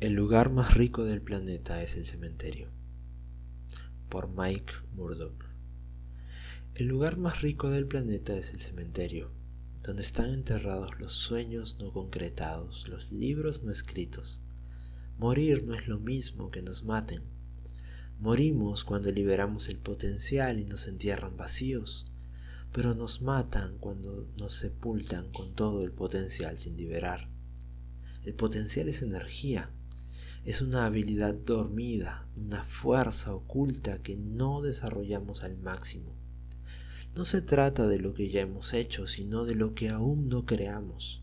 [0.00, 2.70] El lugar más rico del planeta es el cementerio.
[4.08, 5.44] Por Mike Murdock.
[6.74, 9.30] El lugar más rico del planeta es el cementerio,
[9.84, 14.40] donde están enterrados los sueños no concretados, los libros no escritos.
[15.18, 17.20] Morir no es lo mismo que nos maten.
[18.20, 22.10] Morimos cuando liberamos el potencial y nos entierran vacíos,
[22.72, 27.28] pero nos matan cuando nos sepultan con todo el potencial sin liberar.
[28.24, 29.70] El potencial es energía,
[30.44, 36.14] es una habilidad dormida, una fuerza oculta que no desarrollamos al máximo.
[37.14, 40.46] No se trata de lo que ya hemos hecho, sino de lo que aún no
[40.46, 41.22] creamos.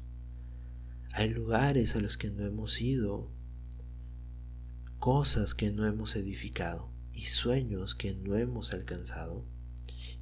[1.14, 3.32] Hay lugares a los que no hemos ido,
[5.00, 9.44] cosas que no hemos edificado y sueños que no hemos alcanzado,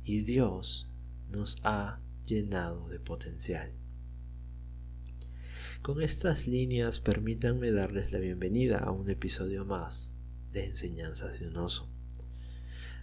[0.04, 0.88] y Dios
[1.30, 3.74] nos ha llenado de potencial.
[5.86, 10.16] Con estas líneas permítanme darles la bienvenida a un episodio más
[10.52, 11.88] de Enseñanzas de un oso.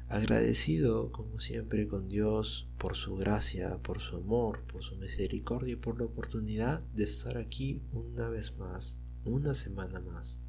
[0.08, 5.77] Agradecido como siempre con Dios por su gracia, por su amor, por su misericordia y
[5.77, 10.41] por la oportunidad de estar aquí una vez más, una semana más,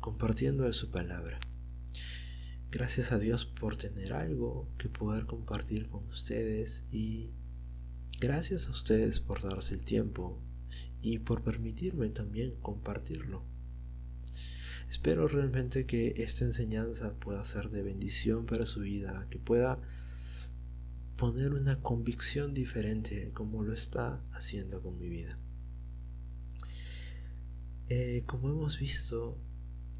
[0.00, 1.38] compartiendo de su palabra.
[2.72, 7.30] Gracias a Dios por tener algo que poder compartir con ustedes y
[8.18, 10.42] gracias a ustedes por darse el tiempo
[11.02, 13.42] y por permitirme también compartirlo.
[14.88, 19.78] Espero realmente que esta enseñanza pueda ser de bendición para su vida, que pueda
[21.16, 25.38] poner una convicción diferente como lo está haciendo con mi vida.
[27.90, 29.38] Eh, como hemos visto,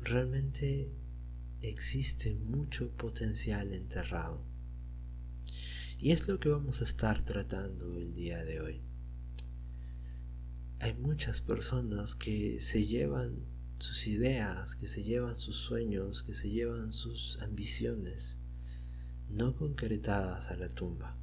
[0.00, 0.90] realmente
[1.60, 4.42] existe mucho potencial enterrado.
[5.98, 8.88] Y es lo que vamos a estar tratando el día de hoy
[10.80, 13.40] hay muchas personas que se llevan
[13.78, 18.38] sus ideas, que se llevan sus sueños, que se llevan sus ambiciones
[19.28, 21.17] no concretadas a la tumba.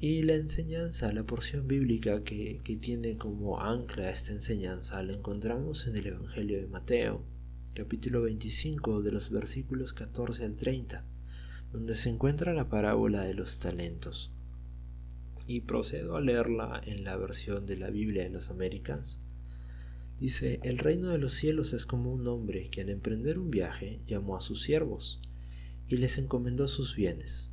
[0.00, 5.86] Y la enseñanza, la porción bíblica que, que, tiene como ancla esta enseñanza, la encontramos
[5.86, 7.24] en el Evangelio de Mateo,
[7.74, 11.04] capítulo 25, de los versículos 14 al 30,
[11.72, 14.30] donde se encuentra la parábola de los talentos
[15.48, 19.22] y procedo a leerla en la versión de la Biblia en las Américas.
[20.20, 24.00] Dice, el reino de los cielos es como un hombre que al emprender un viaje
[24.06, 25.22] llamó a sus siervos
[25.88, 27.50] y les encomendó sus bienes.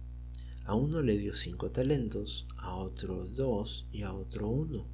[0.66, 4.88] A uno le dio cinco talentos, a otro dos y a otro uno,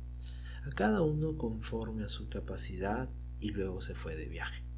[0.63, 4.70] a cada uno conforme a su capacidad y luego se fue de viaje.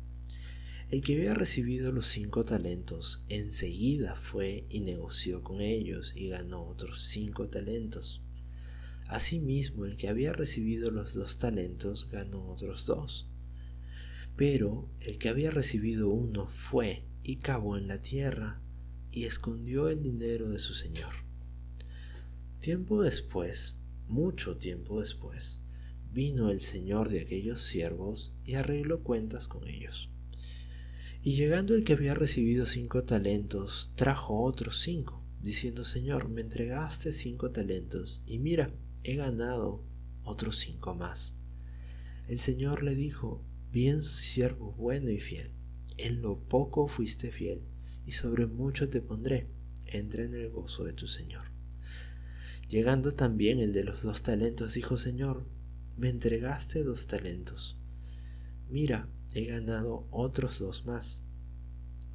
[0.93, 6.67] El que había recibido los cinco talentos enseguida fue y negoció con ellos y ganó
[6.67, 8.21] otros cinco talentos.
[9.07, 13.27] Asimismo, el que había recibido los dos talentos ganó otros dos.
[14.35, 18.61] Pero el que había recibido uno fue y cavó en la tierra
[19.11, 21.13] y escondió el dinero de su señor.
[22.59, 23.77] Tiempo después,
[24.09, 25.63] mucho tiempo después,
[26.11, 30.12] vino el señor de aquellos siervos y arregló cuentas con ellos.
[31.25, 37.13] Y llegando el que había recibido cinco talentos, trajo otros cinco, diciendo, Señor, me entregaste
[37.13, 38.71] cinco talentos, y mira,
[39.05, 39.81] he ganado
[40.25, 41.37] otros cinco más.
[42.27, 43.41] El Señor le dijo,
[43.71, 45.51] bien siervo bueno y fiel,
[45.97, 47.61] en lo poco fuiste fiel,
[48.05, 49.47] y sobre mucho te pondré,
[49.85, 51.45] entra en el gozo de tu Señor.
[52.67, 55.45] Llegando también el de los dos talentos, dijo, Señor,
[55.95, 57.77] me entregaste dos talentos.
[58.69, 61.23] Mira, he ganado otros dos más.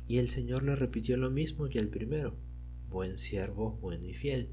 [0.07, 2.37] Y el Señor le repitió lo mismo que el primero,
[2.89, 4.51] buen siervo, bueno y fiel.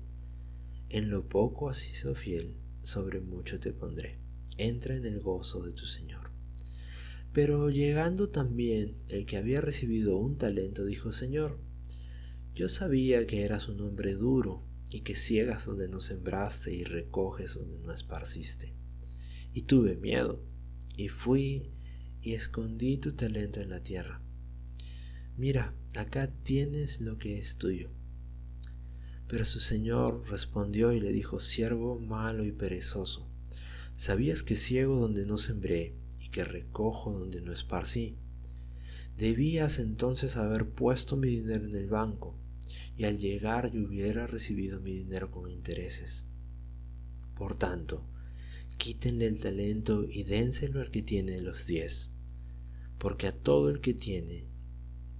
[0.90, 4.20] En lo poco has sido fiel, sobre mucho te pondré.
[4.58, 6.32] Entra en el gozo de tu Señor.
[7.34, 11.60] Pero llegando también el que había recibido un talento, dijo, Señor,
[12.54, 17.56] yo sabía que eras un hombre duro y que ciegas donde no sembraste y recoges
[17.56, 18.74] donde no esparciste.
[19.54, 20.42] Y tuve miedo,
[20.96, 21.75] y fui
[22.26, 24.20] y escondí tu talento en la tierra.
[25.38, 27.92] Mira, acá tienes lo que es tuyo.
[29.28, 33.28] Pero su señor respondió y le dijo, siervo malo y perezoso,
[33.96, 38.16] ¿sabías que ciego donde no sembré y que recojo donde no esparcí?
[39.20, 42.36] Debías entonces haber puesto mi dinero en el banco,
[42.98, 46.26] y al llegar yo hubiera recibido mi dinero con intereses.
[47.36, 48.04] Por tanto,
[48.80, 52.15] quítenle el talento y dénselo al que tiene los diez
[52.98, 54.46] porque a todo el que tiene,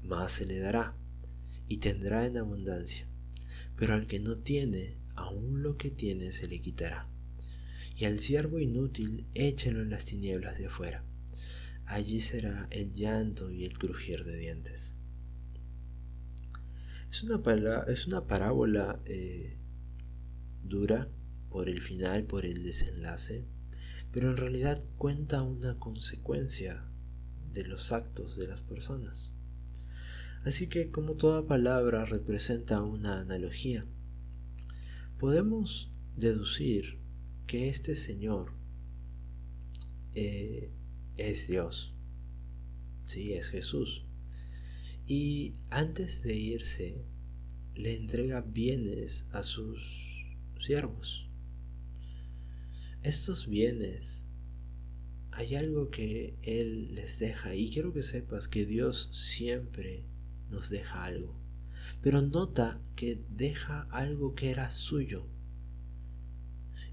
[0.02, 0.96] más se le dará,
[1.68, 3.08] y tendrá en abundancia,
[3.76, 7.08] pero al que no tiene, aun lo que tiene se le quitará.
[7.98, 11.04] Y al siervo inútil échenlo en las tinieblas de afuera,
[11.86, 14.96] allí será el llanto y el crujir de dientes.
[17.10, 19.58] Es una, es una parábola eh,
[20.64, 21.08] dura
[21.50, 23.46] por el final, por el desenlace,
[24.12, 26.84] pero en realidad cuenta una consecuencia
[27.56, 29.34] de los actos de las personas.
[30.44, 33.86] Así que como toda palabra representa una analogía,
[35.18, 37.00] podemos deducir
[37.48, 38.52] que este Señor
[40.14, 40.70] eh,
[41.18, 41.96] es Dios,
[43.06, 44.06] sí, es Jesús.
[45.08, 47.06] Y antes de irse,
[47.74, 51.30] le entrega bienes a sus siervos.
[53.02, 54.25] Estos bienes,
[55.36, 60.06] hay algo que Él les deja y quiero que sepas que Dios siempre
[60.50, 61.36] nos deja algo.
[62.02, 65.28] Pero nota que deja algo que era suyo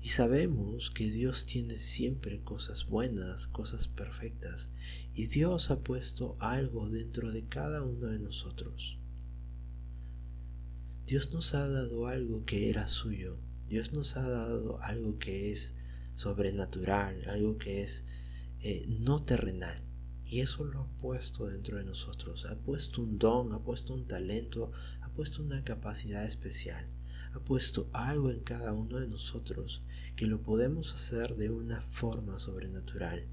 [0.03, 4.73] y sabemos que Dios tiene siempre cosas buenas, cosas perfectas,
[5.15, 8.99] y Dios ha puesto algo dentro de cada uno de nosotros.
[11.07, 15.77] Dios nos ha dado algo que era suyo, Dios nos ha dado algo que es
[16.15, 18.05] sobrenatural, algo que es
[18.63, 19.83] eh, no terrenal.
[20.25, 22.47] Y eso lo ha puesto dentro de nosotros.
[22.47, 24.73] Ha puesto un don, ha puesto un talento,
[25.03, 26.87] ha puesto una capacidad especial
[27.35, 29.83] ha puesto algo en cada uno de nosotros
[30.17, 33.27] que lo podemos hacer de una forma sobrenatural,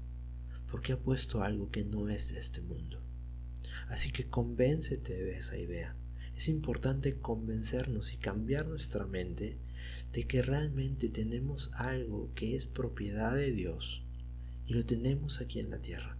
[0.70, 3.02] porque ha puesto algo que no es de este mundo.
[3.88, 5.96] Así que convéncete de esa idea.
[6.34, 9.58] Es importante convencernos y cambiar nuestra mente
[10.12, 14.02] de que realmente tenemos algo que es propiedad de Dios
[14.70, 16.16] y lo tenemos aquí en la tierra.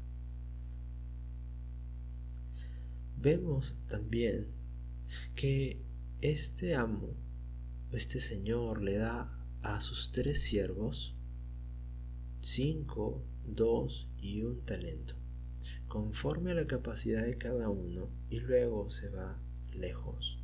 [3.17, 4.49] Vemos también
[5.37, 5.81] que
[6.20, 7.14] este amo
[7.93, 9.32] este señor le da
[9.62, 11.14] a sus tres siervos
[12.41, 15.14] cinco, dos y un talento,
[15.87, 19.38] conforme a la capacidad de cada uno, y luego se va
[19.73, 20.43] lejos.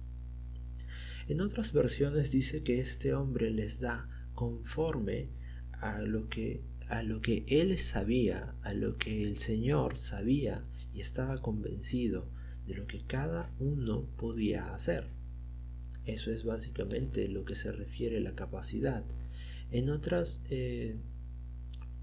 [1.26, 5.28] En otras versiones dice que este hombre les da conforme
[5.72, 10.62] a lo que a lo que él sabía, a lo que el Señor sabía
[10.94, 12.28] y estaba convencido
[12.66, 15.08] de lo que cada uno podía hacer.
[16.04, 19.04] Eso es básicamente lo que se refiere a la capacidad.
[19.72, 20.96] En otras, eh,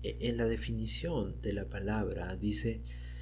[0.04, 2.82] e, en la definición de la palabra dice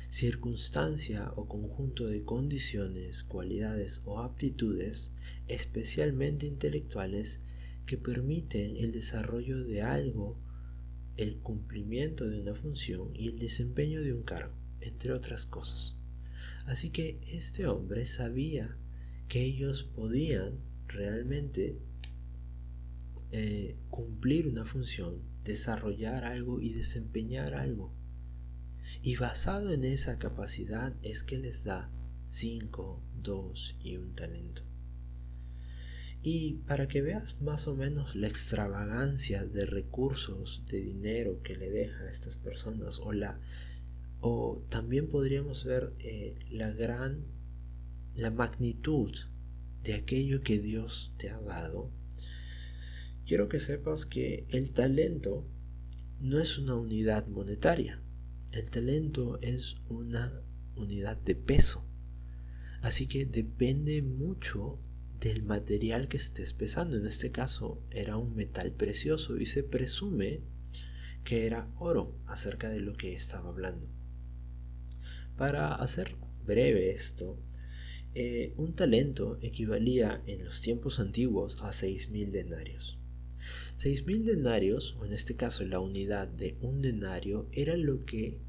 [0.09, 5.13] circunstancia o conjunto de condiciones, cualidades o aptitudes,
[5.47, 7.39] especialmente intelectuales,
[7.85, 10.37] que permiten el desarrollo de algo,
[11.17, 15.97] el cumplimiento de una función y el desempeño de un cargo, entre otras cosas.
[16.65, 18.77] Así que este hombre sabía
[19.27, 21.77] que ellos podían realmente
[23.31, 27.93] eh, cumplir una función, desarrollar algo y desempeñar algo.
[29.01, 31.89] Y basado en esa capacidad es que les da
[32.27, 34.70] 5, 2 y un talento.
[36.23, 41.69] Y para que veas más o menos la extravagancia de recursos, de dinero que le
[41.69, 43.39] deja a estas personas, o la
[44.23, 47.25] o también podríamos ver eh, la gran
[48.15, 49.11] la magnitud
[49.83, 51.89] de aquello que Dios te ha dado,
[53.25, 55.45] quiero que sepas que el talento
[56.19, 57.99] no es una unidad monetaria.
[58.51, 60.41] El talento es una
[60.75, 61.83] unidad de peso.
[62.81, 64.77] Así que depende mucho
[65.21, 66.97] del material que estés pesando.
[66.97, 70.41] En este caso era un metal precioso y se presume
[71.23, 73.87] que era oro acerca de lo que estaba hablando.
[75.37, 76.11] Para hacer
[76.43, 77.37] breve esto,
[78.15, 82.97] eh, un talento equivalía en los tiempos antiguos a 6.000 denarios.
[83.77, 88.39] 6.000 denarios, o en este caso la unidad de un denario, era lo que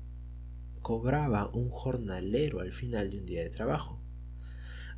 [0.80, 4.00] cobraba un jornalero al final de un día de trabajo.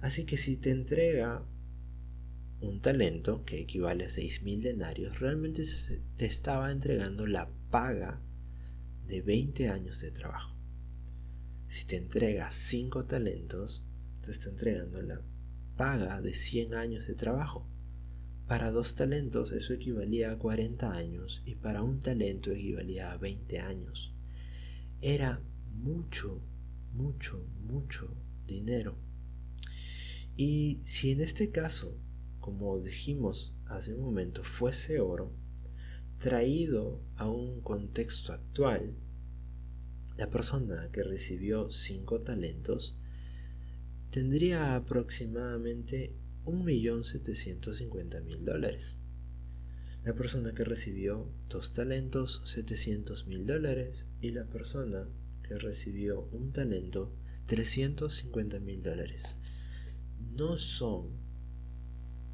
[0.00, 1.44] Así que si te entrega
[2.64, 5.64] un talento que equivale a 6.000 denarios, realmente
[6.16, 8.20] te estaba entregando la paga
[9.06, 10.54] de 20 años de trabajo.
[11.68, 13.84] Si te entrega 5 talentos,
[14.22, 15.20] te está entregando la
[15.76, 17.66] paga de 100 años de trabajo.
[18.46, 23.58] Para dos talentos eso equivalía a 40 años y para un talento equivalía a 20
[23.60, 24.14] años.
[25.00, 25.40] Era
[25.72, 26.40] mucho,
[26.92, 28.14] mucho, mucho
[28.46, 28.96] dinero.
[30.36, 31.96] Y si en este caso,
[32.44, 35.32] como dijimos hace un momento, fuese oro,
[36.18, 38.92] traído a un contexto actual,
[40.18, 42.98] la persona que recibió cinco talentos
[44.10, 48.98] tendría aproximadamente 1.750.000 dólares.
[50.04, 54.06] La persona que recibió dos talentos, 700.000 dólares.
[54.20, 55.08] Y la persona
[55.48, 57.10] que recibió un talento
[57.46, 59.38] 350 mil dólares.
[60.36, 61.23] No son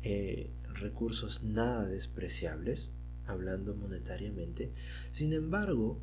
[0.02, 2.92] eh, recursos nada despreciables,
[3.26, 4.73] hablando monetariamente.
[5.12, 6.00] Sin embargo,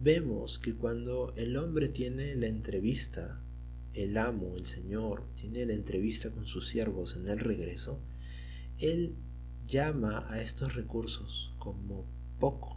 [0.00, 3.40] vemos que cuando el hombre tiene la entrevista,
[3.94, 8.00] el amo, el Señor, tiene la entrevista con sus siervos en el regreso,
[8.78, 9.16] Él
[9.66, 12.06] llama a estos recursos como
[12.38, 12.76] poco.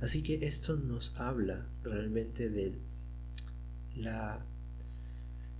[0.00, 2.74] Así que esto nos habla realmente de
[3.94, 4.44] la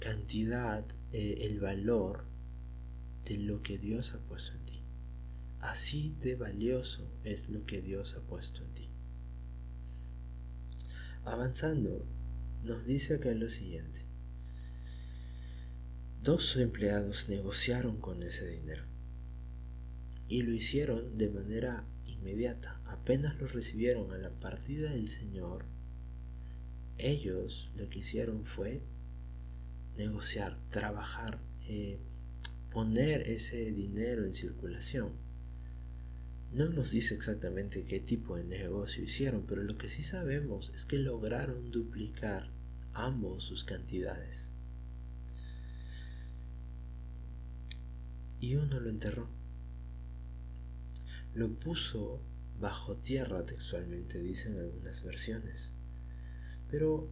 [0.00, 2.24] cantidad, eh, el valor
[3.28, 4.82] de lo que Dios ha puesto en ti.
[5.60, 8.88] Así de valioso es lo que Dios ha puesto en ti.
[11.24, 12.06] Avanzando,
[12.64, 14.02] nos dice acá lo siguiente.
[16.22, 18.84] Dos empleados negociaron con ese dinero
[20.28, 22.80] y lo hicieron de manera inmediata.
[22.86, 25.64] Apenas lo recibieron a la partida del Señor,
[26.98, 28.82] ellos lo que hicieron fue
[29.96, 31.98] negociar, trabajar, eh,
[32.72, 35.12] poner ese dinero en circulación.
[36.52, 40.86] No nos dice exactamente qué tipo de negocio hicieron, pero lo que sí sabemos es
[40.86, 42.50] que lograron duplicar
[42.94, 44.52] ambos sus cantidades.
[48.40, 49.28] Y uno lo enterró
[51.38, 52.20] lo puso
[52.60, 55.72] bajo tierra textualmente, dicen algunas versiones.
[56.68, 57.08] Pero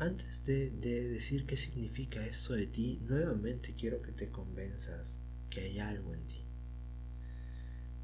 [0.00, 5.80] antes de, decir qué significa esto de ti, nuevamente quiero que te convenzas que hay
[5.80, 6.44] algo en ti.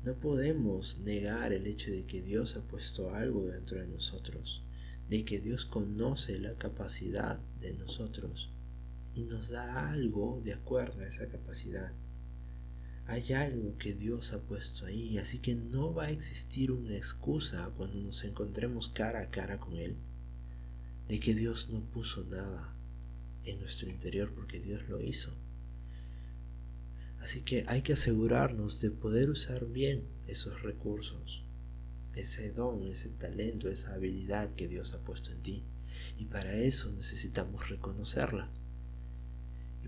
[0.02, 4.64] No podemos negar el hecho de que Dios ha puesto algo dentro de nosotros,
[5.08, 8.50] de que Dios conoce la capacidad de nosotros
[9.14, 11.92] y nos da algo de acuerdo a esa capacidad.
[13.06, 17.70] Hay algo que Dios ha puesto ahí, así que no va a existir una excusa
[17.76, 19.96] cuando nos encontremos cara a cara con Él
[21.08, 22.75] de que Dios no puso nada
[23.44, 25.32] en nuestro interior porque Dios lo hizo.
[27.20, 31.44] Así que hay que asegurarnos de poder usar bien esos recursos,
[32.14, 35.64] ese don, ese talento, esa habilidad que Dios ha puesto en ti.
[36.18, 38.50] Y para eso necesitamos reconocerla.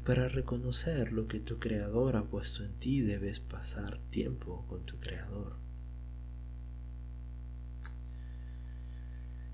[0.07, 5.01] Para reconocer lo que tu creador ha puesto en ti debes pasar tiempo con tu
[5.01, 5.57] creador.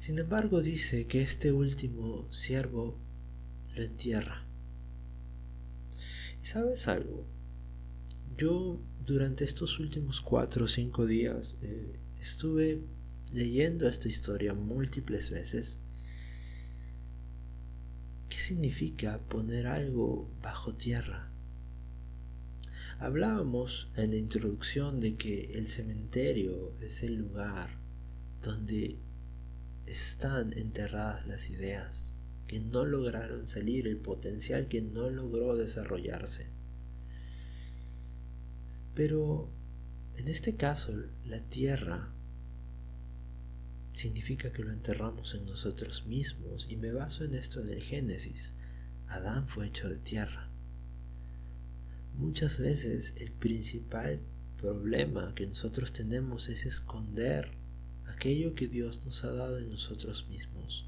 [0.03, 2.99] Sin embargo dice que este último siervo
[3.77, 4.43] lo entierra.
[6.43, 7.25] ¿Y sabes algo?
[8.37, 12.81] Yo durante estos últimos cuatro o cinco días eh, estuve
[13.33, 15.79] leyendo esta historia múltiples veces
[18.29, 21.31] ¿Qué significa poner algo bajo tierra?
[22.99, 27.79] Hablábamos en la introducción de que el cementerio es el lugar
[28.43, 28.97] donde
[29.87, 32.15] están enterradas las ideas
[32.47, 36.47] que no lograron salir, el potencial que no logró desarrollarse.
[38.95, 39.49] Pero
[40.17, 40.93] en este caso,
[41.25, 42.11] la tierra
[43.93, 48.55] significa que lo enterramos en nosotros mismos y me baso en esto en el Génesis.
[49.09, 50.49] Adán fue hecho de tierra.
[52.19, 54.21] Muchas veces el principal
[54.61, 57.62] problema que nosotros tenemos es esconder
[58.23, 60.85] aquello que Dios nos ha dado en nosotros mismos.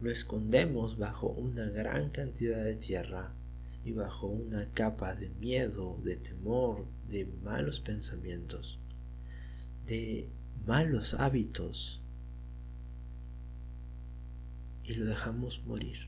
[0.00, 3.30] Lo escondemos bajo una gran cantidad de tierra
[3.84, 8.80] y bajo una capa de miedo, de temor, de malos pensamientos,
[9.86, 10.28] de
[10.66, 12.00] malos hábitos
[14.82, 15.98] y lo dejamos morir.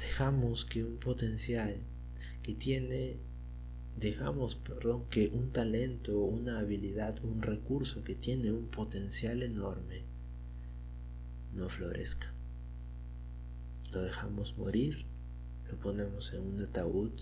[0.00, 1.76] Dejamos que un potencial
[2.42, 3.14] que tiene,
[3.96, 10.02] dejamos, perdón, que un talento, una habilidad, un recurso que tiene un potencial enorme
[11.54, 12.30] no florezca.
[13.92, 15.06] Lo dejamos morir,
[15.70, 17.12] lo ponemos en un ataúd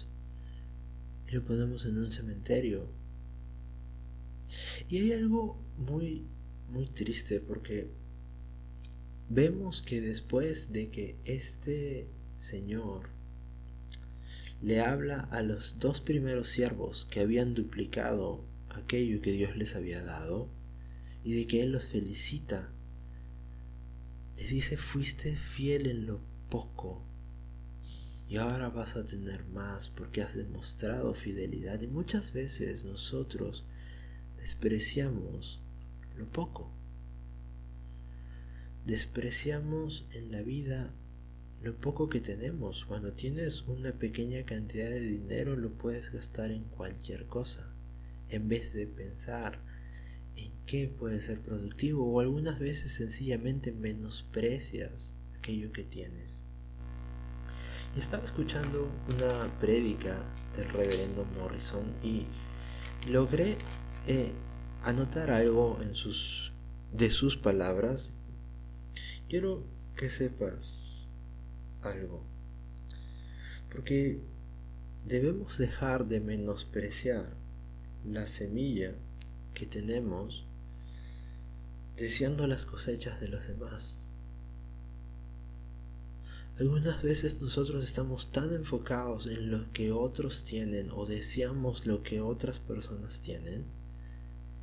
[1.29, 2.89] y lo ponemos en un cementerio
[4.89, 6.23] y hay algo muy,
[6.71, 7.89] muy triste porque
[9.29, 13.09] vemos que después de que este Señor
[14.65, 20.03] le habla a los dos primeros siervos que habían duplicado aquello que Dios les había
[20.03, 20.49] dado
[21.23, 22.71] y de que Él los felicita,
[24.39, 26.19] les dice, fuiste fiel en lo
[26.49, 27.03] poco
[28.27, 33.65] y ahora vas a tener más porque has demostrado fidelidad y muchas veces nosotros
[34.39, 35.61] despreciamos
[36.17, 36.71] lo poco.
[38.87, 40.91] Despreciamos en la vida
[41.65, 42.85] lo poco que tenemos.
[42.85, 47.73] Cuando tienes una pequeña cantidad de dinero lo puedes gastar en cualquier cosa,
[48.29, 49.59] en vez de pensar
[50.37, 56.45] en qué puedes ser productivo o algunas veces sencillamente menosprecias aquello que tienes.
[57.97, 60.19] Estaba escuchando una prédica
[60.57, 62.27] del reverendo Morrison y
[63.09, 63.57] logré
[64.07, 64.33] eh,
[64.83, 66.53] anotar algo sus,
[66.93, 68.13] de sus palabras.
[69.29, 69.65] Quiero
[69.97, 70.94] que sepas
[71.87, 72.23] algo.
[73.73, 74.21] Porque
[75.07, 77.27] debemos dejar de menospreciar
[78.05, 78.95] la semilla
[79.55, 80.45] que tenemos
[81.97, 84.11] deseando las cosechas de los demás.
[86.59, 92.21] Algunas veces nosotros estamos tan enfocados en lo que otros tienen o deseamos lo que
[92.21, 93.65] otras personas tienen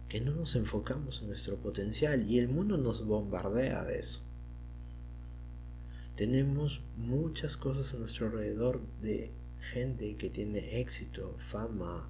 [0.08, 4.22] que no nos enfocamos en nuestro potencial y el mundo nos bombardea de eso.
[6.22, 9.32] Tenemos muchas cosas a nuestro alrededor de
[9.72, 12.08] gente que tiene éxito, fama,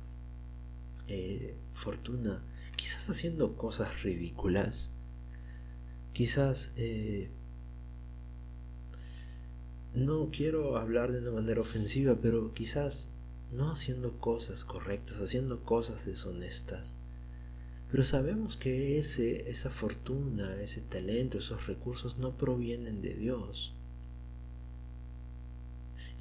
[1.07, 2.43] eh, fortuna,
[2.75, 4.91] quizás haciendo cosas ridículas,
[6.11, 7.29] quizás eh,
[9.95, 13.11] no quiero hablar de una manera ofensiva, pero quizás
[13.53, 16.97] no haciendo cosas correctas, haciendo cosas deshonestas.
[17.89, 23.73] Pero sabemos que ese, esa fortuna, ese talento, esos recursos no provienen de Dios.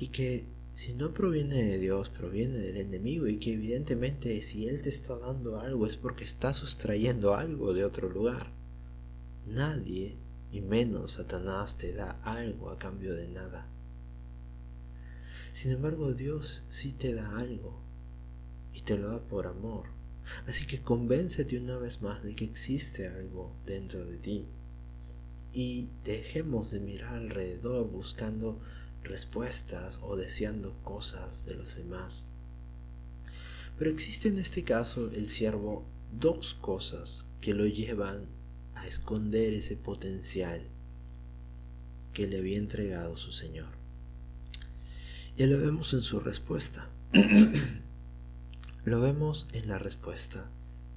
[0.00, 4.80] Y que si no proviene de Dios, proviene del enemigo y que evidentemente si Él
[4.80, 8.50] te está dando algo es porque está sustrayendo algo de otro lugar.
[9.47, 10.16] Nadie
[10.52, 13.66] y menos Satanás te da algo a cambio de nada.
[15.52, 17.78] Sin embargo, Dios sí te da algo
[18.73, 19.85] y te lo da por amor.
[20.47, 24.47] Así que convéncete una vez más de que existe algo dentro de ti
[25.52, 28.61] y dejemos de mirar alrededor buscando
[29.04, 32.26] respuestas o deseando cosas de los demás.
[33.78, 35.85] Pero existe en este caso el siervo
[36.19, 38.26] dos cosas que lo llevan
[38.75, 40.62] a esconder ese potencial
[42.12, 43.69] que le había entregado su Señor.
[45.36, 46.91] Y lo vemos en su respuesta.
[48.84, 50.50] lo vemos en la respuesta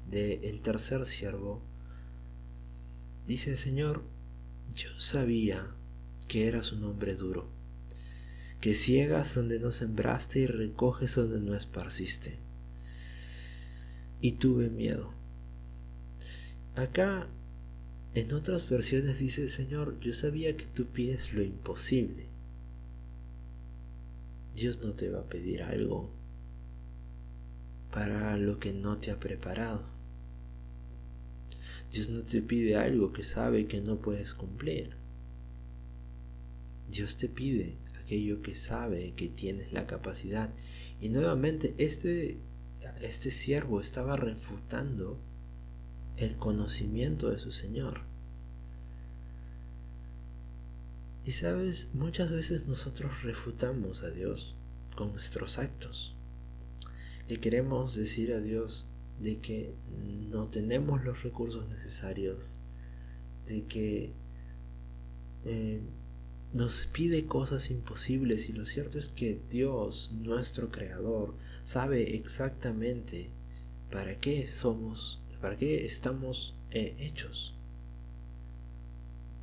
[0.10, 1.62] del el tercer siervo.
[3.26, 4.04] Dice, Señor,
[4.76, 5.68] yo sabía
[6.28, 7.48] que eras un hombre duro,
[8.63, 12.38] que ciegas donde no sembraste y recoges donde no esparciste.
[14.21, 15.12] Y tuve miedo.
[16.73, 17.28] Acá
[18.13, 22.28] en otras versiones dice, Señor, yo sabía que tú pides lo imposible.
[24.56, 26.10] Dios no te va a pedir algo
[27.91, 29.84] para lo que no te ha preparado.
[31.91, 34.95] Dios no te pide algo que sabe que no puedes cumplir.
[36.89, 40.50] Dios te pide aquello que sabe que tienes la capacidad.
[41.02, 42.38] Y nuevamente este,
[43.02, 45.20] este siervo estaba refutando
[46.18, 48.02] el conocimiento de su Señor.
[51.26, 54.56] Y sabes, muchas veces nosotros refutamos a Dios
[54.96, 56.16] con nuestros actos.
[57.30, 58.88] Le queremos decir a Dios
[59.22, 59.74] de que
[60.30, 62.58] no tenemos los recursos necesarios,
[63.48, 64.12] de que
[65.46, 65.82] eh,
[66.54, 73.30] nos pide cosas imposibles y lo cierto es que Dios, nuestro Creador, sabe exactamente
[73.89, 77.54] para qué somos ¿Para qué estamos eh, hechos?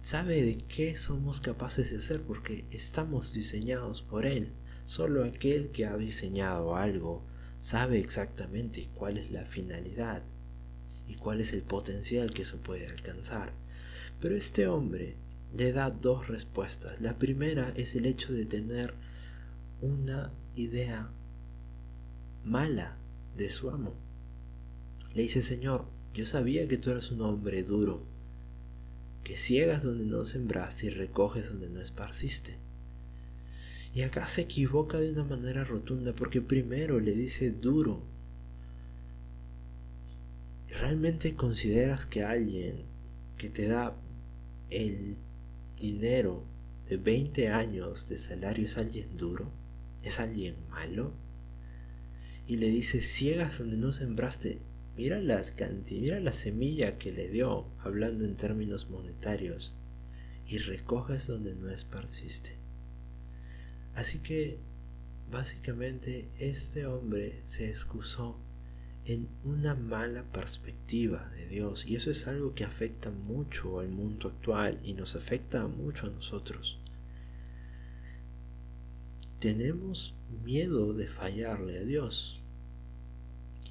[0.01, 4.49] Sabe de qué somos capaces de hacer porque estamos diseñados por Él.
[4.87, 7.23] Solo aquel que ha diseñado algo
[7.61, 10.23] sabe exactamente cuál es la finalidad
[11.07, 13.53] y cuál es el potencial que eso puede alcanzar.
[14.23, 15.17] Pero este hombre
[15.57, 17.01] le da dos respuestas.
[17.01, 18.95] La primera es el hecho de tener
[19.81, 21.11] una idea
[22.45, 22.97] mala
[23.37, 23.95] de su amo.
[25.15, 28.03] Le dice, Señor, yo sabía que tú eres un hombre duro,
[29.25, 32.57] que ciegas donde no sembraste y recoges donde no esparciste.
[33.93, 38.03] Y acá se equivoca de una manera rotunda porque primero le dice duro.
[40.69, 42.85] ¿Realmente consideras que alguien
[43.37, 43.97] que te da
[44.71, 45.17] el
[45.81, 46.45] dinero
[46.89, 49.51] de 20 años de salario es alguien duro?
[50.05, 51.13] ¿Es alguien malo?
[52.47, 54.61] Y le dice, ciegas donde no sembraste
[54.97, 55.55] Mira, las
[55.89, 59.73] mira la semilla que le dio, hablando en términos monetarios,
[60.47, 62.53] y recoges donde no esparciste.
[63.95, 64.59] Así que,
[65.31, 68.37] básicamente, este hombre se excusó
[69.07, 74.29] en una mala perspectiva de Dios y eso es algo que afecta mucho al mundo
[74.29, 76.79] actual y nos afecta mucho a nosotros.
[79.41, 82.41] Tenemos miedo de fallarle a Dios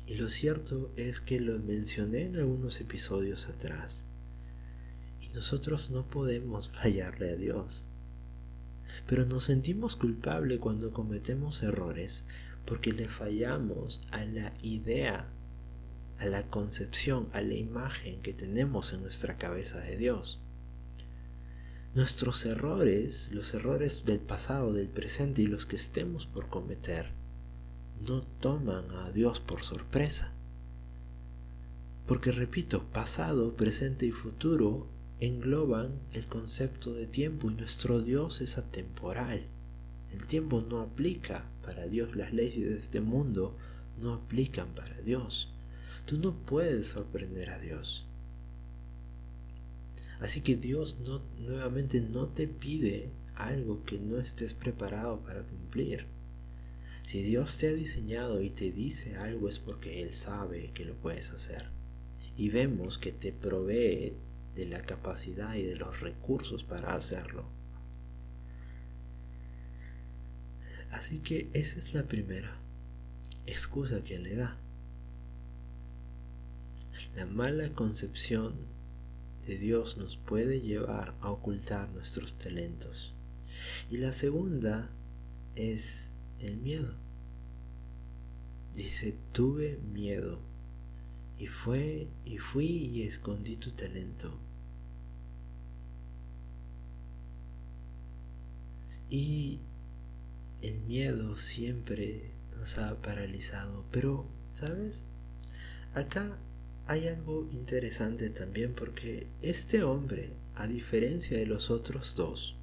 [0.07, 4.07] Y lo cierto es que lo mencioné en algunos episodios atrás.
[5.21, 7.85] Y nosotros no podemos fallarle a Dios.
[9.07, 12.25] Pero nos sentimos culpables cuando cometemos errores
[12.65, 15.27] porque le fallamos a la idea,
[16.19, 20.39] a la concepción, a la imagen que tenemos en nuestra cabeza de Dios.
[21.95, 27.07] Nuestros errores, los errores del pasado, del presente y los que estemos por cometer,
[28.07, 30.31] no toman a Dios por sorpresa.
[32.07, 34.87] Porque repito, pasado, presente y futuro
[35.19, 39.47] engloban el concepto de tiempo y nuestro Dios es atemporal.
[40.11, 43.55] El tiempo no aplica para Dios, las leyes de este mundo
[44.01, 45.49] no aplican para Dios.
[46.07, 48.07] Tú no puedes sorprender a Dios.
[50.19, 50.97] Así que Dios
[51.37, 56.07] nuevamente no te pide algo que no estés preparado para cumplir.
[57.03, 60.95] Si Dios te ha diseñado y te dice algo es porque Él sabe que lo
[60.95, 61.67] puedes hacer.
[62.35, 64.13] Y vemos que te provee
[64.55, 67.58] de la capacidad y de los recursos para hacerlo.
[70.91, 72.59] Así que esa es la primera
[73.45, 74.57] excusa que le da.
[77.15, 78.53] La mala concepción
[79.45, 83.13] de Dios nos puede llevar a ocultar nuestros talentos.
[83.89, 84.89] Y la segunda
[85.55, 86.93] es el miedo.
[88.73, 90.39] Dice, tuve miedo
[91.37, 94.37] y fue y fui y escondí tu talento.
[99.09, 99.59] Y
[100.61, 105.03] el miedo siempre nos ha paralizado, pero, ¿sabes?
[105.93, 106.37] Acá
[106.87, 112.55] hay algo interesante también porque este hombre, a diferencia de los otros dos,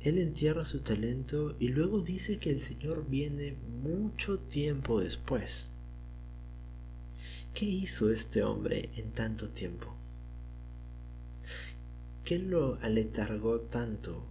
[0.00, 5.70] él entierra su talento y luego dice que el Señor viene mucho tiempo después.
[7.52, 9.94] ¿Qué hizo este hombre en tanto tiempo?
[12.24, 14.24] ¿Qué lo aletargó tanto?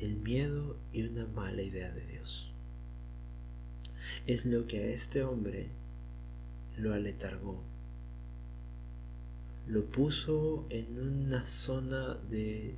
[0.00, 2.52] El miedo y una mala idea de Dios.
[4.26, 5.68] Es lo que a este hombre
[6.76, 7.62] lo aletargó.
[9.66, 12.74] Lo puso en una zona de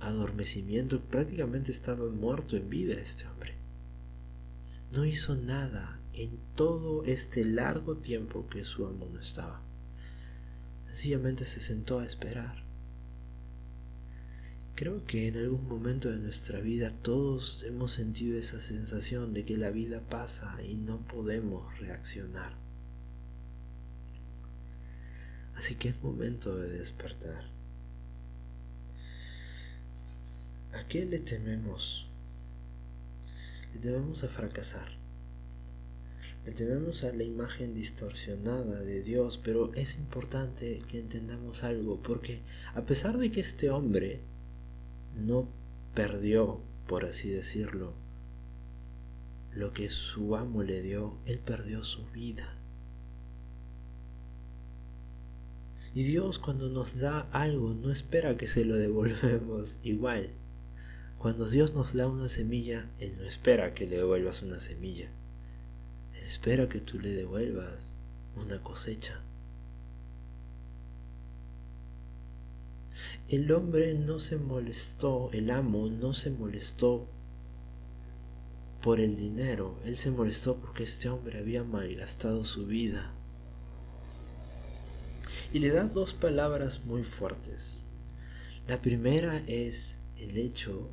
[0.00, 1.00] adormecimiento.
[1.00, 3.54] Prácticamente estaba muerto en vida este hombre.
[4.92, 9.60] No hizo nada en todo este largo tiempo que su amo no estaba.
[10.86, 12.63] Sencillamente se sentó a esperar.
[14.74, 19.56] Creo que en algún momento de nuestra vida todos hemos sentido esa sensación de que
[19.56, 22.52] la vida pasa y no podemos reaccionar.
[25.54, 27.44] Así que es momento de despertar.
[30.72, 32.08] ¿A qué le tememos?
[33.74, 35.04] Le tememos a fracasar
[36.44, 42.40] le tememos a la imagen distorsionada de Dios, pero es importante que entendamos algo, porque
[42.74, 44.20] a pesar de que este hombre
[45.16, 45.48] no
[45.94, 47.92] perdió, por así decirlo,
[49.52, 52.56] lo que su amo le dio, él perdió su vida.
[55.94, 60.30] Y Dios cuando nos da algo no espera que se lo devolvemos igual.
[61.18, 65.08] Cuando Dios nos da una semilla, Él no espera que le devuelvas una semilla
[66.26, 67.96] espera que tú le devuelvas
[68.36, 69.20] una cosecha.
[73.28, 77.06] El hombre no se molestó, el amo no se molestó
[78.82, 83.12] por el dinero, él se molestó porque este hombre había malgastado su vida.
[85.52, 87.84] Y le da dos palabras muy fuertes.
[88.66, 90.90] La primera es el hecho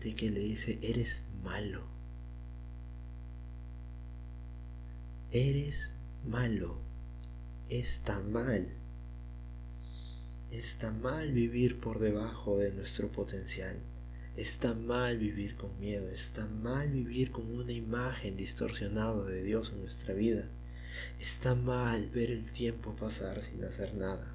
[0.00, 1.94] de que le dice, eres malo.
[5.34, 6.78] eres malo,
[7.68, 8.68] está mal.
[10.54, 13.76] Está mal vivir por debajo de nuestro potencial.
[14.36, 16.08] Está mal vivir con miedo.
[16.10, 20.44] Está mal vivir con una imagen distorsionada de Dios en nuestra vida.
[21.18, 24.32] Está mal ver el tiempo pasar sin hacer nada.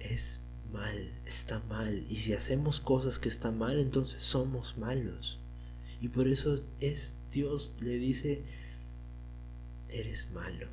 [0.00, 0.40] Es
[0.72, 2.04] mal, está mal.
[2.10, 5.38] Y si hacemos cosas que están mal, entonces somos malos.
[6.00, 8.42] Y por eso es Dios le dice,
[9.88, 10.66] eres malo.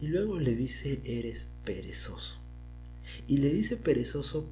[0.00, 2.38] Y luego le dice, eres perezoso.
[3.28, 4.46] Y le dice perezoso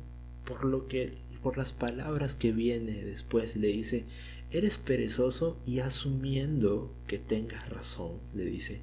[0.44, 4.04] por lo que por las palabras que viene después le dice,
[4.50, 8.80] eres perezoso y asumiendo que tengas razón, le dice,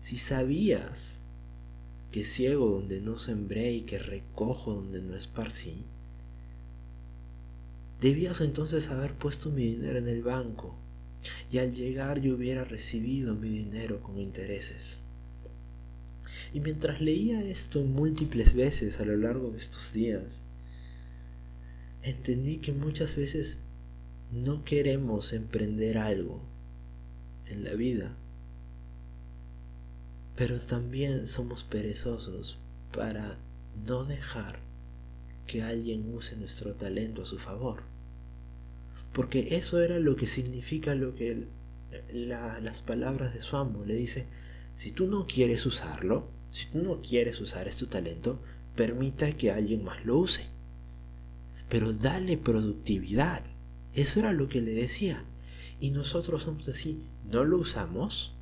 [0.00, 1.22] si sabías
[2.10, 5.84] que ciego donde no sembré y que recojo donde no esparcí,
[8.02, 10.74] Debías entonces haber puesto mi dinero en el banco
[11.52, 15.00] y al llegar yo hubiera recibido mi dinero con intereses.
[16.52, 20.42] Y mientras leía esto múltiples veces a lo largo de estos días,
[22.02, 23.58] entendí que muchas veces
[24.32, 26.40] no queremos emprender algo
[27.46, 28.16] en la vida,
[30.36, 32.58] pero también somos perezosos
[32.92, 33.36] para
[33.86, 34.58] no dejar
[35.46, 37.82] que alguien use nuestro talento a su favor.
[39.12, 41.46] Porque eso era lo que significa lo que
[42.12, 44.26] las palabras de su amo le dice,
[44.82, 48.42] si tú no quieres usarlo, si tú no quieres usar este talento,
[48.74, 50.48] permita que alguien más lo use.
[51.68, 53.44] Pero dale productividad.
[53.94, 55.22] Eso era lo que le decía.
[55.78, 58.34] Y nosotros somos así, no lo usamos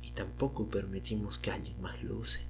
[0.00, 2.40] y tampoco permitimos que alguien más lo use.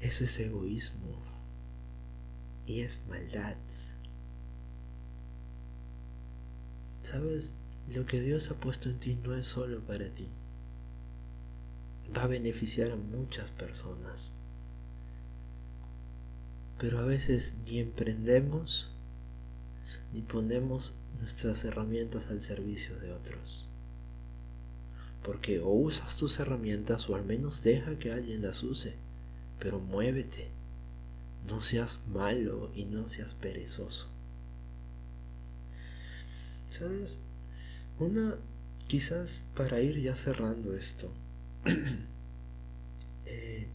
[0.00, 1.22] Eso es egoísmo
[2.66, 3.54] y es maldad.
[7.02, 7.54] Sabes,
[7.94, 10.28] lo que Dios ha puesto en ti no es solo para ti.
[12.16, 14.32] Va a beneficiar a muchas personas.
[16.78, 18.90] Pero a veces ni emprendemos
[20.12, 23.66] ni ponemos nuestras herramientas al servicio de otros.
[25.22, 28.94] Porque o usas tus herramientas o al menos deja que alguien las use,
[29.58, 30.50] pero muévete.
[31.48, 34.08] No seas malo y no seas perezoso.
[36.70, 37.20] ¿Sabes?
[37.98, 38.36] Una,
[38.88, 41.10] quizás para ir ya cerrando esto,
[43.26, 43.68] eh,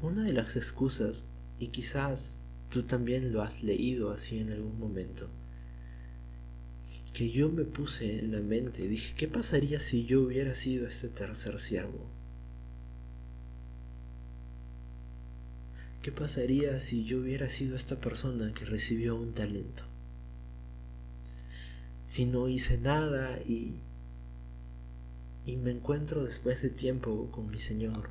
[0.00, 1.26] una de las excusas,
[1.58, 5.28] y quizás tú también lo has leído así en algún momento,
[7.12, 11.08] que yo me puse en la mente dije, ¿qué pasaría si yo hubiera sido este
[11.08, 12.10] tercer siervo?
[16.02, 19.84] ¿Qué pasaría si yo hubiera sido esta persona que recibió un talento?
[22.16, 23.74] Si no hice nada y,
[25.44, 28.08] y me encuentro después de tiempo con mi Señor.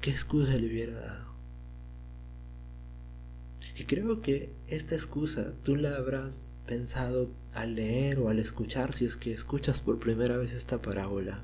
[0.00, 1.26] ¿Qué excusa le hubiera dado?
[3.76, 9.04] Y creo que esta excusa tú la habrás pensado al leer o al escuchar si
[9.04, 11.42] es que escuchas por primera vez esta parábola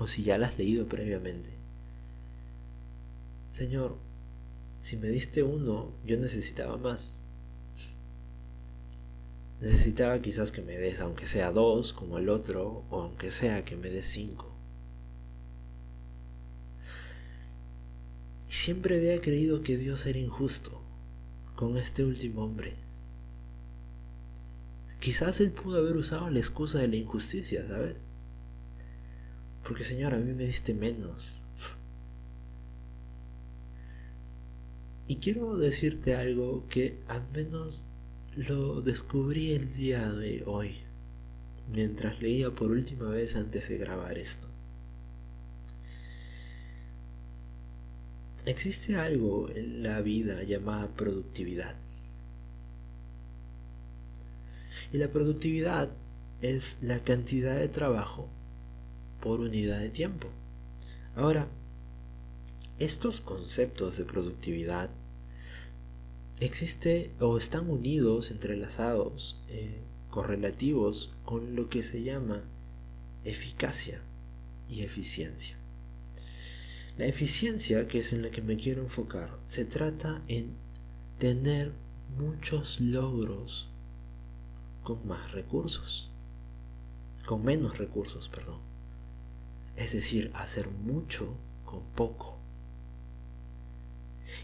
[0.00, 1.50] o si ya la has leído previamente.
[3.52, 3.98] Señor,
[4.80, 7.21] si me diste uno, yo necesitaba más.
[9.62, 13.76] Necesitaba quizás que me des aunque sea dos como el otro, o aunque sea que
[13.76, 14.50] me des cinco.
[18.48, 20.82] Y siempre había creído que Dios era injusto
[21.54, 22.74] con este último hombre.
[24.98, 28.00] Quizás él pudo haber usado la excusa de la injusticia, ¿sabes?
[29.62, 31.44] Porque Señor, a mí me diste menos.
[35.06, 37.86] Y quiero decirte algo que al menos
[38.36, 40.76] lo descubrí el día de hoy,
[41.72, 44.48] mientras leía por última vez antes de grabar esto.
[48.46, 51.76] Existe algo en la vida llamada productividad.
[54.92, 55.90] Y la productividad
[56.40, 58.28] es la cantidad de trabajo
[59.20, 60.28] por unidad de tiempo.
[61.14, 61.46] Ahora,
[62.78, 64.90] estos conceptos de productividad
[66.44, 72.42] existen o están unidos, entrelazados, eh, correlativos con lo que se llama
[73.24, 74.00] eficacia
[74.68, 75.56] y eficiencia.
[76.98, 80.54] La eficiencia, que es en la que me quiero enfocar, se trata en
[81.18, 81.72] tener
[82.18, 83.68] muchos logros
[84.82, 86.10] con más recursos,
[87.26, 88.72] con menos recursos, perdón
[89.76, 92.38] es decir, hacer mucho con poco.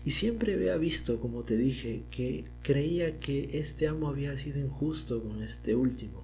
[0.04, 5.22] Y siempre había visto, como te dije, que creía que este amo había sido injusto
[5.22, 6.22] con este último,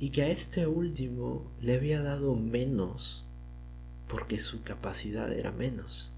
[0.00, 3.24] y que a este último le había dado menos
[4.08, 6.12] porque su capacidad era menos.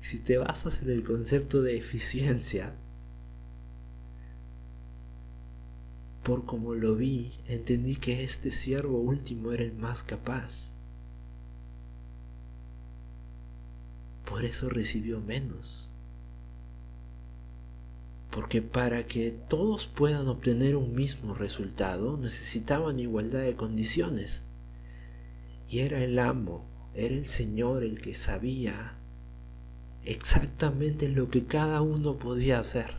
[0.00, 2.74] Si te basas en el concepto de eficiencia,
[6.24, 10.73] Por como lo vi, entendí que este siervo último era el más capaz.
[14.34, 15.92] Por eso recibió menos.
[18.32, 24.42] Porque para que todos puedan obtener un mismo resultado necesitaban igualdad de condiciones.
[25.68, 26.64] Y era el amo,
[26.96, 28.96] era el Señor el que sabía
[30.04, 32.96] exactamente lo que cada uno podía hacer.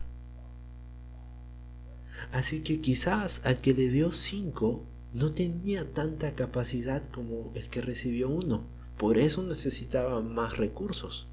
[2.32, 7.82] Así que quizás al que le dio cinco no tenía tanta capacidad como el que
[7.82, 11.26] recibió uno, por eso necesitaba más recursos.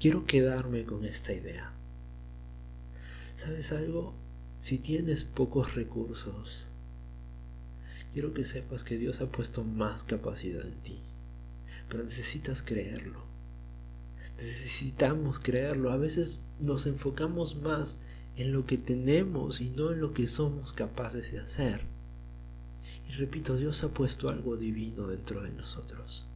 [0.00, 1.72] Quiero quedarme con esta idea.
[3.36, 4.14] ¿Sabes algo?
[4.58, 6.66] Si tienes pocos recursos,
[8.12, 11.00] quiero que sepas que Dios ha puesto más capacidad en ti.
[11.88, 13.20] Pero necesitas creerlo.
[14.38, 15.90] Necesitamos creerlo.
[15.90, 17.98] A veces nos enfocamos más
[18.36, 21.93] en lo que tenemos y no en lo que somos capaces de hacer.
[23.08, 26.26] Y repito, Dios ha puesto algo divino dentro de nosotros.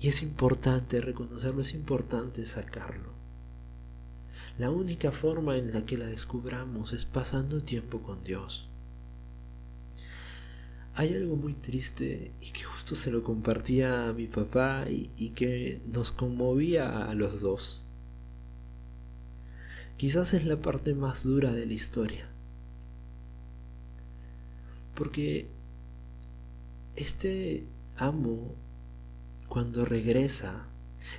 [0.00, 3.12] Y es importante reconocerlo, es importante sacarlo.
[4.58, 8.68] La única forma en la que la descubramos es pasando tiempo con Dios.
[10.94, 15.30] Hay algo muy triste y que justo se lo compartía a mi papá y, y
[15.30, 17.82] que nos conmovía a los dos.
[19.96, 22.31] Quizás es la parte más dura de la historia.
[25.02, 25.48] Porque
[26.94, 28.54] este amo,
[29.48, 30.68] cuando regresa,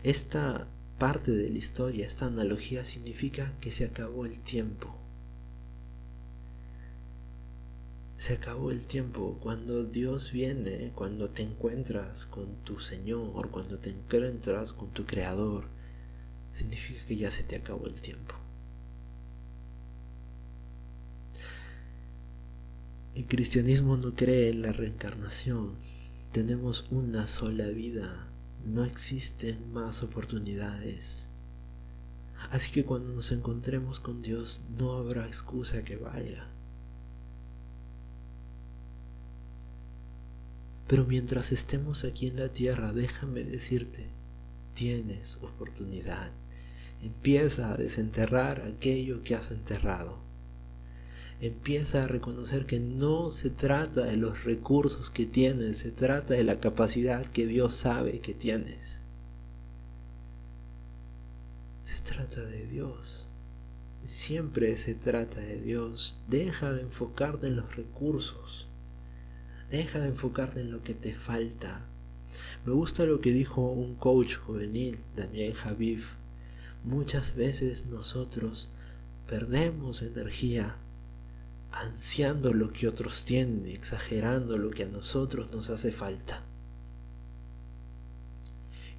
[0.04, 4.96] esta parte de la historia, esta analogía significa que se acabó el tiempo.
[8.16, 9.38] Se acabó el tiempo.
[9.42, 15.66] Cuando Dios viene, cuando te encuentras con tu Señor, cuando te encuentras con tu Creador,
[16.54, 18.43] significa que ya se te acabó el tiempo.
[23.16, 25.76] El cristianismo no cree en la reencarnación.
[26.32, 28.28] Tenemos una sola vida.
[28.66, 31.28] No existen más oportunidades.
[32.50, 36.48] Así que cuando nos encontremos con Dios no habrá excusa que valga.
[40.88, 44.08] Pero mientras estemos aquí en la tierra, déjame decirte,
[44.74, 46.32] tienes oportunidad.
[47.04, 50.33] Empieza a desenterrar aquello que has enterrado
[51.44, 56.44] empieza a reconocer que no se trata de los recursos que tienes, se trata de
[56.46, 59.02] la capacidad que Dios sabe que tienes.
[61.84, 63.28] Se trata de Dios.
[64.06, 66.18] Siempre se trata de Dios.
[66.30, 68.70] Deja de enfocarte en los recursos.
[69.70, 71.86] Deja de enfocarte en lo que te falta.
[72.66, 76.14] Me gusta lo que dijo un coach juvenil, Daniel Javif.
[76.86, 78.70] Muchas veces nosotros
[79.28, 80.78] perdemos energía
[81.74, 86.44] ansiando lo que otros tienen, exagerando lo que a nosotros nos hace falta.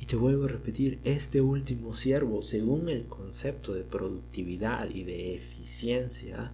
[0.00, 5.36] Y te vuelvo a repetir, este último siervo, según el concepto de productividad y de
[5.36, 6.52] eficiencia,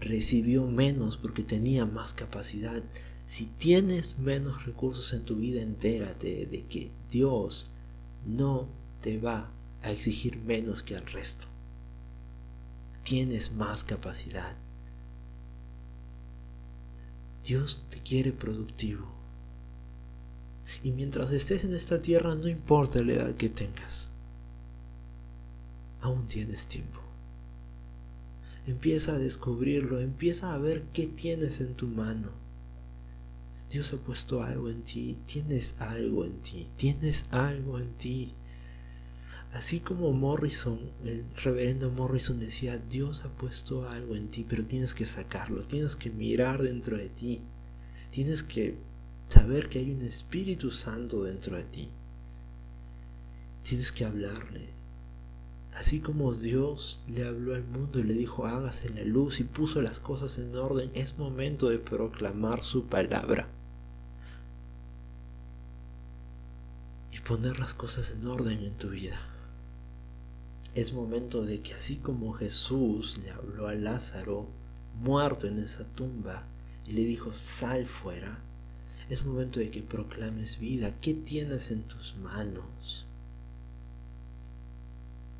[0.00, 2.82] recibió menos porque tenía más capacidad.
[3.26, 7.70] Si tienes menos recursos en tu vida, entérate de que Dios
[8.26, 8.68] no
[9.02, 9.50] te va
[9.82, 11.46] a exigir menos que al resto.
[13.04, 14.56] Tienes más capacidad.
[17.44, 19.06] Dios te quiere productivo.
[20.84, 24.10] Y mientras estés en esta tierra, no importa la edad que tengas,
[26.00, 27.00] aún tienes tiempo.
[28.66, 32.28] Empieza a descubrirlo, empieza a ver qué tienes en tu mano.
[33.70, 38.34] Dios ha puesto algo en ti, tienes algo en ti, tienes algo en ti.
[39.52, 44.94] Así como Morrison, el reverendo Morrison decía, Dios ha puesto algo en ti, pero tienes
[44.94, 47.40] que sacarlo, tienes que mirar dentro de ti,
[48.12, 48.76] tienes que
[49.28, 51.88] saber que hay un Espíritu Santo dentro de ti.
[53.64, 54.68] Tienes que hablarle.
[55.74, 59.82] Así como Dios le habló al mundo y le dijo, hágase la luz y puso
[59.82, 63.48] las cosas en orden, es momento de proclamar su palabra.
[67.12, 69.29] Y poner las cosas en orden en tu vida
[70.74, 74.46] es momento de que así como Jesús le habló a Lázaro,
[75.02, 76.44] muerto en esa tumba,
[76.86, 78.38] y le dijo, sal fuera,
[79.08, 80.94] es momento de que proclames vida.
[81.00, 83.06] ¿Qué tienes en tus manos?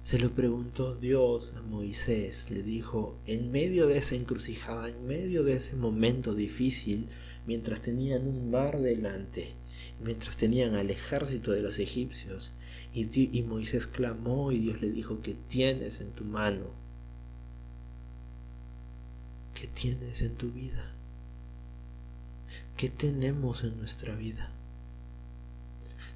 [0.03, 5.45] Se lo preguntó Dios a Moisés, le dijo, en medio de esa encrucijada, en medio
[5.45, 7.07] de ese momento difícil,
[7.47, 9.53] mientras tenían un mar delante,
[10.03, 12.51] mientras tenían al ejército de los egipcios,
[12.93, 16.65] y, Moisés clamó y Dios le dijo, ¿qué tienes en tu mano?
[19.55, 20.93] ¿Qué tienes en tu vida?
[22.77, 24.51] ¿Qué tenemos en nuestra vida?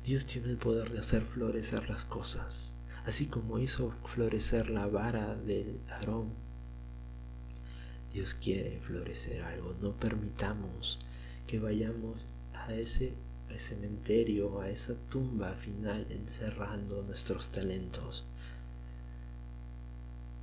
[0.04, 2.74] Dios tiene el poder de hacer florecer las cosas,
[3.06, 6.30] así como hizo florecer la vara del Aarón.
[8.12, 10.98] Dios quiere florecer algo, no permitamos
[11.46, 12.26] que vayamos
[13.58, 18.24] cementerio, a esa tumba final encerrando nuestros talentos.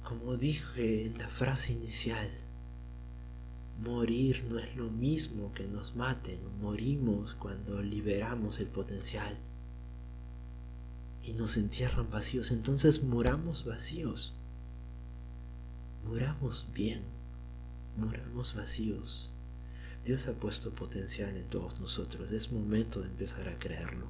[0.03, 2.29] Como dije en la frase inicial,
[3.83, 9.35] Morir no es lo mismo que nos maten, morimos cuando liberamos el potencial
[11.23, 14.33] y nos entierran vacíos, entonces muramos vacíos,
[16.05, 17.01] muramos bien,
[17.97, 19.31] muramos vacíos.
[20.03, 24.07] Dios ha puesto potencial en todos nosotros, es momento de empezar a creerlo.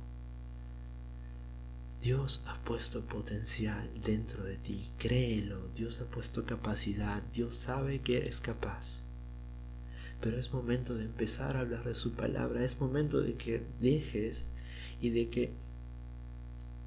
[2.02, 8.18] Dios ha puesto potencial dentro de ti, créelo, Dios ha puesto capacidad, Dios sabe que
[8.18, 9.04] eres capaz.
[10.22, 14.46] Pero es momento de empezar a hablar de su palabra, es momento de que dejes
[15.02, 15.52] y de que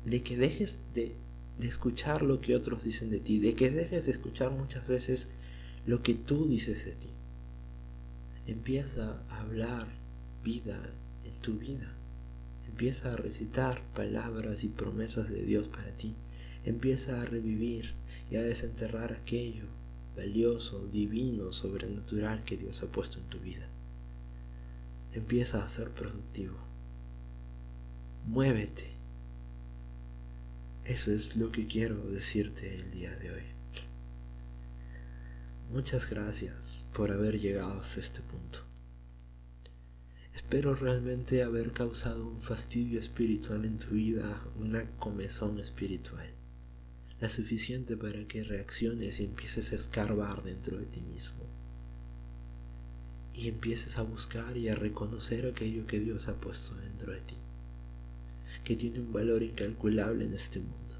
[0.07, 1.15] de que dejes de,
[1.59, 5.29] de escuchar lo que otros dicen de ti, de que dejes de escuchar muchas veces
[5.87, 7.09] lo que tú dices de ti.
[8.47, 9.87] Empieza a hablar
[10.43, 10.79] vida
[11.25, 11.93] en tu vida.
[12.69, 16.15] Empieza a recitar palabras y promesas de Dios para ti.
[16.65, 17.95] Empieza a revivir
[18.31, 19.65] y a desenterrar aquello
[20.17, 23.67] valioso, divino, sobrenatural que Dios ha puesto en tu vida.
[25.13, 26.57] Empieza a ser productivo.
[28.27, 28.93] Muévete.
[30.85, 33.54] Eso es lo que quiero decirte el día de hoy.
[35.75, 38.61] Muchas gracias por haber llegado hasta este punto.
[40.33, 46.29] Espero realmente haber causado un fastidio espiritual en tu vida, una comezón espiritual,
[47.21, 51.43] la suficiente para que reacciones y empieces a escarbar dentro de ti mismo.
[53.35, 57.37] Y empieces a buscar y a reconocer aquello que Dios ha puesto dentro de ti,
[58.63, 60.97] que tiene un valor incalculable en este mundo.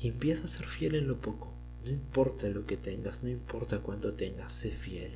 [0.00, 1.53] Y empieza a ser fiel en lo poco,
[1.84, 5.12] no importa lo que tengas, no importa cuánto tengas, sé fiel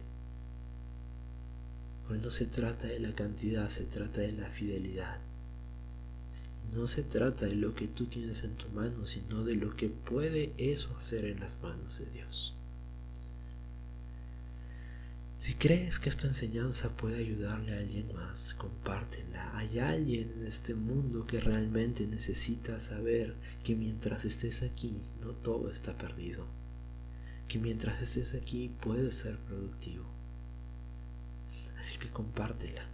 [2.09, 5.19] porque no se trata de la cantidad, se trata de la fidelidad.
[6.75, 9.89] No se trata de lo que tú tienes en tu mano, sino de lo que
[9.89, 12.55] puede eso hacer en las manos de Dios.
[15.37, 19.57] Si crees que esta enseñanza puede ayudarle a alguien más, compártela.
[19.57, 25.71] Hay alguien en este mundo que realmente necesita saber que mientras estés aquí, no todo
[25.71, 26.58] está perdido.
[27.49, 30.05] Que mientras estés aquí puedes ser productivo
[31.79, 32.85] Así que compártela.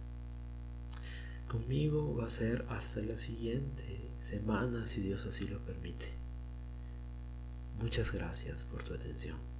[1.49, 6.09] Conmigo va a ser hasta la siguiente semana si Dios así lo permite.
[7.79, 9.54] Muchas gracias por tu atención.